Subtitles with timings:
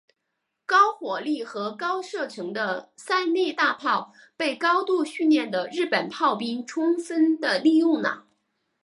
[0.65, 8.25] 高火力和高射程的三笠大炮被高度训练的日本炮兵充分地利用了。